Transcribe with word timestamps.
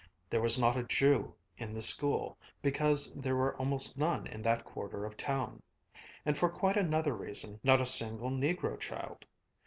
There 0.31 0.41
was 0.41 0.57
not 0.57 0.77
a 0.77 0.83
Jew 0.83 1.35
in 1.59 1.75
the 1.75 1.81
school, 1.83 2.35
because 2.63 3.13
there 3.13 3.35
were 3.35 3.55
almost 3.57 3.99
none 3.99 4.25
in 4.25 4.41
that 4.41 4.65
quarter 4.65 5.05
of 5.05 5.15
town, 5.15 5.61
and, 6.25 6.35
for 6.35 6.49
quite 6.49 6.75
another 6.75 7.13
reason, 7.15 7.59
not 7.63 7.79
a 7.79 7.85
single 7.85 8.31
negro 8.31 8.79
child. 8.79 9.27